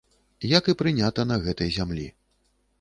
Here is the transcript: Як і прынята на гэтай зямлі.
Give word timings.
Як 0.57 0.69
і 0.73 0.75
прынята 0.79 1.27
на 1.33 1.39
гэтай 1.45 1.69
зямлі. 1.79 2.11